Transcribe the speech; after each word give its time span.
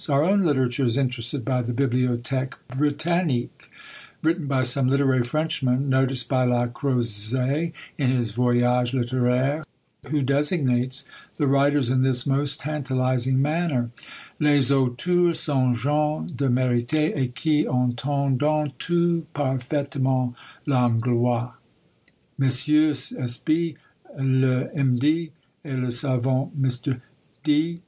Our 0.09 0.23
own 0.23 0.41
literature 0.43 0.87
is 0.87 0.97
interested 0.97 1.45
by 1.45 1.61
the 1.61 1.73
"Bibliothèque 1.73 2.55
Britannique," 2.75 3.69
written 4.23 4.47
by 4.47 4.63
some 4.63 4.87
literary 4.87 5.21
Frenchmen, 5.21 5.89
noticed 5.89 6.27
by 6.27 6.43
La 6.43 6.65
Croze, 6.65 7.35
in 7.99 8.09
his 8.09 8.31
"Voyage 8.31 8.93
Littéraire," 8.93 9.61
who 10.09 10.23
designates 10.23 11.05
the 11.37 11.45
writers 11.45 11.91
in 11.91 12.01
this 12.01 12.25
most 12.25 12.61
tantalising 12.61 13.39
manner: 13.39 13.91
"Les 14.39 14.71
auteurs 14.71 15.39
sont 15.39 15.75
gens 15.77 16.27
de 16.35 16.47
mérite, 16.49 17.15
et 17.15 17.35
qui 17.35 17.67
entendent 17.67 18.71
tous 18.79 19.21
parfaitement 19.35 20.33
l'Anglois; 20.65 21.53
Messrs. 22.39 23.13
S.B., 23.19 23.75
le 24.17 24.67
M.D., 24.73 25.31
et 25.63 25.73
le 25.75 25.91
savant 25.91 26.51
Mr. 26.59 26.99
D." 27.43 27.79